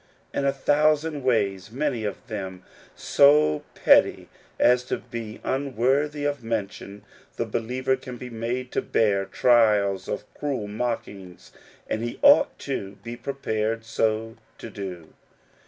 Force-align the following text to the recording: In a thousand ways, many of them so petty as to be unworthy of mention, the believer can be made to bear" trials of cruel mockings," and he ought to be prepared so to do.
In 0.33 0.45
a 0.45 0.51
thousand 0.51 1.23
ways, 1.23 1.69
many 1.71 2.05
of 2.05 2.25
them 2.25 2.63
so 2.95 3.61
petty 3.75 4.29
as 4.59 4.81
to 4.85 4.97
be 4.97 5.39
unworthy 5.43 6.25
of 6.25 6.43
mention, 6.43 7.03
the 7.35 7.45
believer 7.45 7.95
can 7.95 8.17
be 8.17 8.31
made 8.31 8.71
to 8.71 8.81
bear" 8.81 9.25
trials 9.25 10.07
of 10.09 10.23
cruel 10.33 10.67
mockings," 10.67 11.51
and 11.87 12.01
he 12.03 12.17
ought 12.23 12.57
to 12.57 12.97
be 13.03 13.15
prepared 13.15 13.85
so 13.85 14.37
to 14.57 14.71
do. 14.71 15.13